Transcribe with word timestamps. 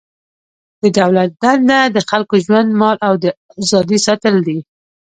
د 0.81 0.83
دولت 0.99 1.29
دنده 1.41 1.79
د 1.95 1.97
خلکو 2.09 2.35
ژوند، 2.45 2.69
مال 2.79 2.97
او 3.07 3.13
ازادي 3.61 3.97
ساتل 4.07 4.35
دي. 4.47 4.59